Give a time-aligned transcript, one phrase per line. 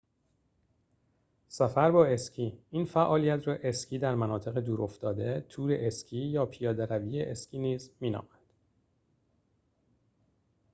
[1.47, 6.85] سفر با اسکی این فعالیت را اسکی در مناطق دور افتاده تور اسکی یا پیاده
[6.85, 8.39] روی اسکی نیز می نامند